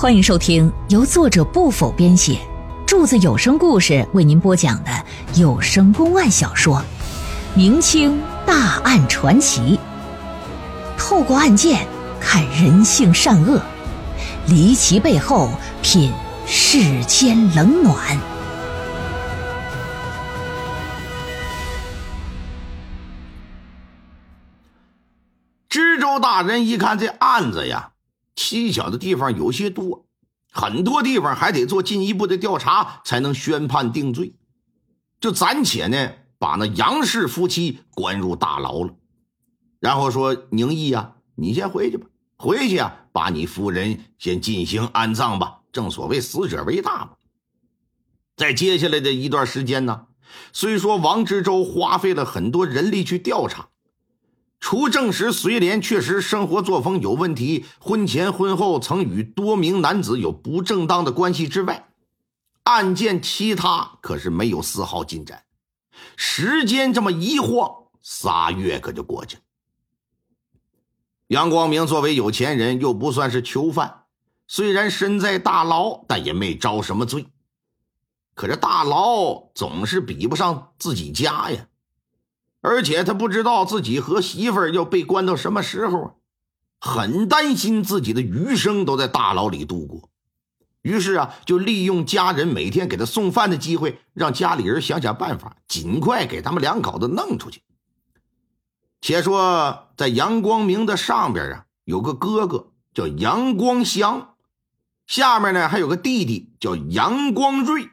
[0.00, 2.38] 欢迎收听由作者不否编写，
[2.86, 4.90] 柱子有声故事为您播讲的
[5.34, 6.76] 有声公案小说
[7.56, 9.76] 《明清大案传奇》，
[10.96, 11.84] 透过案件
[12.20, 13.60] 看人性善恶，
[14.46, 15.50] 离奇背后
[15.82, 16.12] 品
[16.46, 17.96] 世间冷暖。
[25.68, 27.90] 知州大人一看这案子呀，
[28.38, 30.06] 蹊跷的地方有些多，
[30.52, 34.36] 很多地方还得做进一步的调查才能宣判定罪。
[35.18, 38.94] 就暂且呢，把那杨氏夫妻关入大牢了，
[39.80, 45.62] 然后说宁毅呀，你先回去吧，回去啊，把你夫人先进行安葬吧。
[45.72, 47.10] 正所谓死者为大嘛。
[48.36, 50.06] 在接下来的一段时间呢，
[50.52, 53.70] 虽说王之州花费了很多人力去调查。
[54.60, 61.88] 除证实隋莲确实生活作风有问题，婚前婚后曾与多名男子有不正当的关系之外，
[62.64, 65.44] 案件其他可是没有丝毫进展。
[66.16, 67.70] 时间这么一晃，
[68.02, 69.42] 仨月可就过去了。
[71.28, 74.04] 杨光明作为有钱人，又不算是囚犯，
[74.46, 77.26] 虽然身在大牢，但也没招什么罪。
[78.34, 81.68] 可这大牢总是比不上自己家呀。
[82.68, 86.12] 而且他不知道自己和媳妇儿要被关到什么时候啊，
[86.78, 90.10] 很担心自己的余生都在大牢里度过。
[90.82, 97.62] 于是啊，就利用家人每天给他送饭的机会，让家里人想想办法，尽快给他们两口子弄出去。
[99.00, 104.34] 且说在杨光明的上边啊，有个哥哥叫杨光祥，
[105.06, 107.88] 下面呢还有个弟弟叫杨光瑞。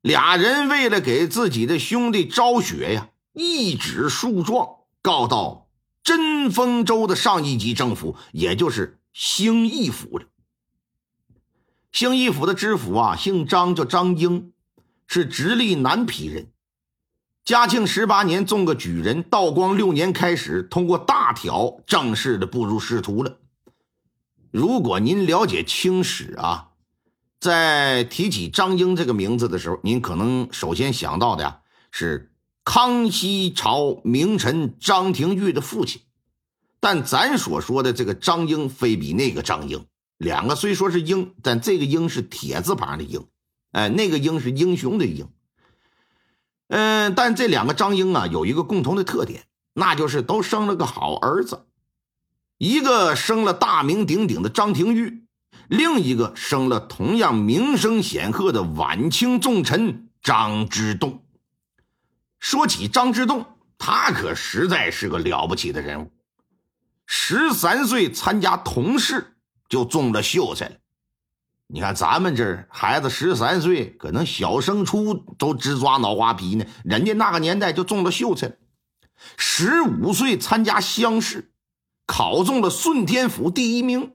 [0.00, 3.08] 俩人为了给自己的兄弟昭雪呀。
[3.38, 4.68] 一纸诉状
[5.00, 5.68] 告到
[6.02, 10.26] 真丰州的上一级政府，也就是兴义府了。
[11.92, 14.52] 兴义府的知府啊，姓张，叫张英，
[15.06, 16.48] 是直隶南皮人。
[17.44, 23.38] 嘉庆十八年中个举人，道光六年开始通过大挑正式的步入仕途了。
[24.50, 26.70] 如果您了解清史啊，
[27.38, 31.60] 在提起张英这个名字的时候，您可能首先想到的呀
[31.92, 32.27] 是。
[32.70, 36.02] 康熙朝名臣张廷玉的父亲，
[36.80, 39.86] 但咱所说的这个张英非比那个张英，
[40.18, 43.24] 两个虽说是英，但这个英是铁字旁的英，
[43.72, 45.30] 哎，那个英是英雄的英。
[46.68, 51.64] 嗯，但这两个张英啊，有一个共同的特点，那就是都生了个好儿子，
[52.58, 55.24] 一个生了大名鼎鼎的张廷玉，
[55.68, 61.22] 另一个生了同样名声显赫的晚清重臣张之洞。
[62.38, 63.44] 说起张之洞，
[63.78, 66.10] 他可实在是个了不起的人物。
[67.06, 69.36] 十三岁参加童试
[69.68, 70.76] 就中了秀才了。
[71.66, 78.56] 你看咱们这孩子十三岁，可能小升初都直抓脑瓜皮呢，人家那个年代就中了秀才。
[79.36, 81.50] 十五岁参加乡试，
[82.06, 84.14] 考中了顺天府第一名。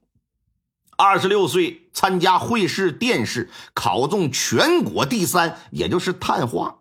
[0.96, 6.80] 二十六岁参加会试殿试，考中全国第三，也就是探花。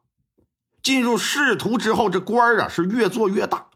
[0.82, 3.68] 进入仕途之后，这官啊是越做越大，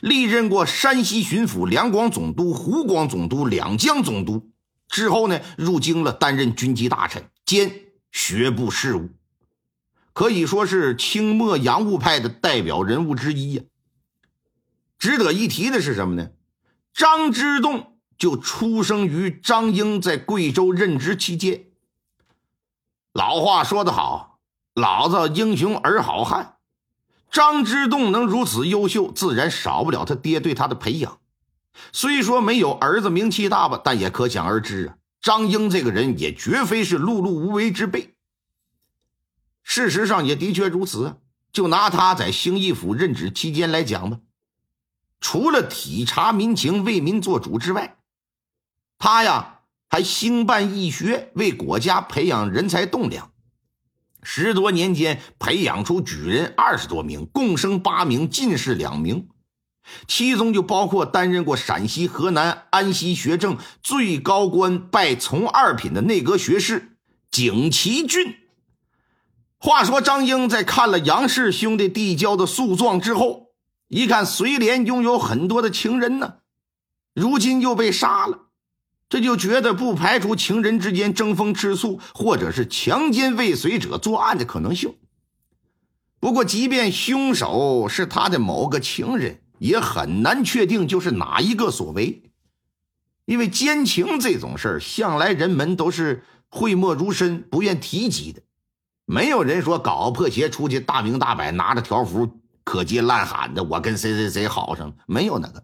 [0.00, 4.50] 历任过山西巡抚、两广总督、湖广总督、两江总督。
[4.88, 9.10] 之后呢，入京了，担任军机大臣兼学部事务，
[10.12, 13.62] 可以说是清末洋务派的代表人物之一呀。
[14.98, 16.30] 值得一提的是什么呢？
[16.92, 21.64] 张之洞就出生于张英在贵州任职期间。
[23.12, 24.33] 老话说得好。
[24.74, 26.56] 老子英雄儿好汉，
[27.30, 31.20] 张之洞能如此优秀，自然少不了他爹对他的培养。
[31.92, 38.14] 虽说没有儿子名气大吧，但也可想而知啊，张英这个人也绝非是碌碌无为之辈。
[39.62, 41.16] 事实上也的确如此啊。
[41.52, 44.18] 就拿他在兴义府任职期间来讲吧，
[45.20, 47.96] 除了体察民情、为民做主之外，
[48.98, 53.30] 他呀还兴办义学，为国家培养人才栋梁。
[54.24, 59.28] 十多年间，培养出举人二十多名，共生八名进士两名，
[60.08, 66.96] 其中就包括担任过陕西、河南、安西学政最高官拜从二品的内阁学士
[67.30, 68.36] 景其俊。
[69.58, 73.48] 话说张英在看了杨氏兄弟递交的诉状之后，
[73.88, 76.36] 一看隋莲拥有很多的情人呢，
[77.14, 78.43] 如今又被杀了。
[79.14, 84.96] 这就觉得不排除情人之间争风吃醋，或者是强奸未遂者作案的可能性。
[86.18, 92.24] 不过，即便凶手是他的某个情人，也很难确定就是哪一个所为。
[93.24, 98.42] 因为奸情这种事儿，向来人们都是讳莫如深，不愿提及的。
[99.04, 105.62] 没有人说搞破鞋出去大明大摆，拿着条幅可接烂喊的，我跟谁谁谁好上了，没有那个。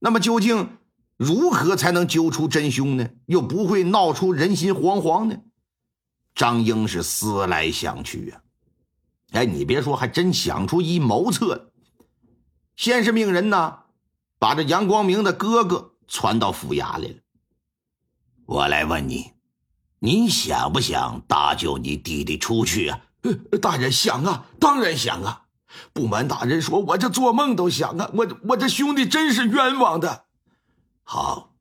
[0.00, 0.70] 那么究竟
[1.16, 3.08] 如何才能揪出真凶呢？
[3.26, 5.36] 又不会闹出人心惶惶呢？
[6.34, 8.40] 张英是思来想去啊，
[9.32, 11.72] 哎，你别说，还真想出一谋策。
[12.76, 13.78] 先是命人呢，
[14.38, 17.14] 把这杨光明的哥哥传到府衙来了。
[18.44, 19.32] 我来问你。
[19.98, 23.00] 你想不想搭救你弟弟出去啊？
[23.62, 25.46] 大人想啊，当然想啊！
[25.94, 28.10] 不瞒大人说，我这做梦都想啊！
[28.12, 30.25] 我我这兄弟真是冤枉的。
[31.08, 31.54] 好，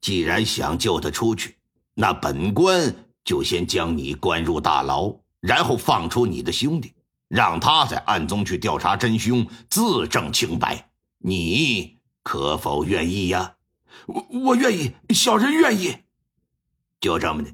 [0.00, 1.56] 既然想救他出去，
[1.92, 2.94] 那本官
[3.24, 6.94] 就先将你关入大牢，然后放出你的兄弟，
[7.26, 10.88] 让他在暗中去调查真凶，自证清白。
[11.18, 13.56] 你可否愿意呀？
[14.06, 15.96] 我我愿意，小人愿意。
[17.00, 17.50] 就这么的，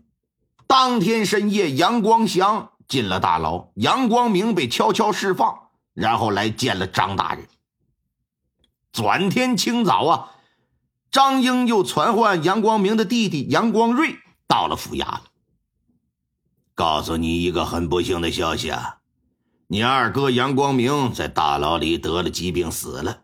[0.67, 7.49] 当天深夜，杨光祥进了大牢，杨光明被悄悄释放，然后来见了张大人。
[8.93, 10.36] 转天清早啊，
[11.17, 15.23] 张英又传唤杨光明的弟弟杨光瑞到了府衙了，
[16.75, 18.99] 告诉你一个很不幸的消息啊，
[19.67, 23.23] 你二哥杨光明在大牢里得了疾病死了，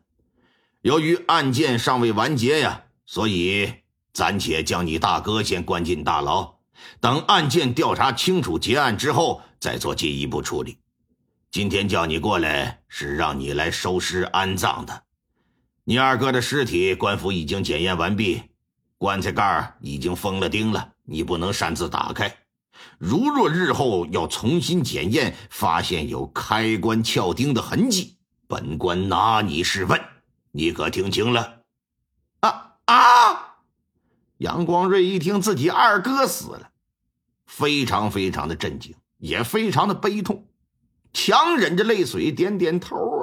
[0.81, 3.75] 由于案件尚未完结呀，所以。
[4.15, 6.55] 暂且将你大哥先关进大牢，
[7.00, 10.79] 等案件调查清楚结案之后再做进一步处理。
[11.50, 15.03] 今天叫你过来是让你来收尸安葬的。
[15.84, 18.43] 你二哥的尸体，官府已经检验完毕，
[18.99, 22.37] 棺材盖已经封了钉了，你不能擅自打开。
[22.99, 30.00] 如若日后要重新检验，发现有开棺撬钉的痕迹，本官拿你试问。
[30.52, 31.62] 你可听清了？
[32.40, 33.56] 啊啊！
[34.38, 36.70] 杨光瑞一听自己二哥死了，
[37.46, 40.46] 非常非常的震惊，也非常的悲痛，
[41.12, 43.21] 强忍着泪水点点头，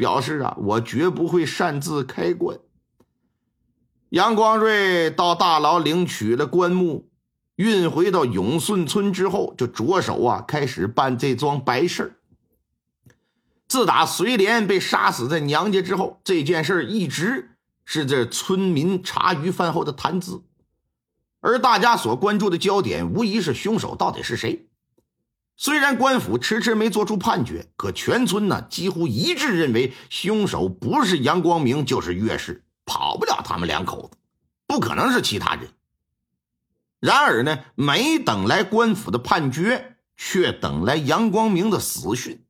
[0.00, 2.58] 表示啊，我绝不会擅自开棺。
[4.08, 7.10] 杨光瑞到大牢领取了棺木，
[7.56, 12.16] 运回到永顺村之后，就着手啊开始办这桩白事
[13.68, 17.50] 自打随莲被杀死在娘家之后，这件事一直。
[17.92, 20.44] 是这村民茶余饭后的谈资，
[21.40, 24.69] 而大家所关注的焦点无疑是凶手到底是谁。
[25.62, 34.16] 虽然官府迟迟没做出判决，可全村呢几乎一致认为凶手不是杨光明就是岳氏，跑不了他们两口子，
[34.66, 35.68] 不可能是其他人。
[36.98, 42.42] 然而呢，没等来官府的判决，却等来杨光明的死讯。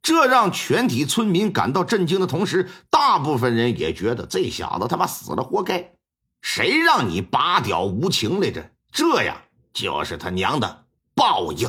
[0.00, 5.94] 这让全体村民感到震惊的同时，大部分人也觉得这小子他妈死了活该。
[6.40, 8.70] 谁让你拔屌无情来着？
[8.92, 9.36] 这样
[9.72, 10.84] 就是他娘的
[11.16, 11.68] 报应。